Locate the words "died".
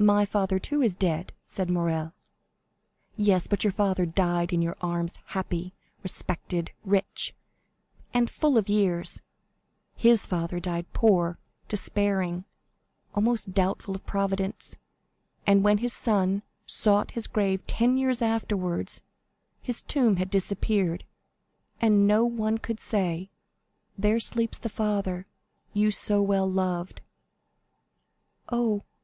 4.04-4.52, 10.58-10.92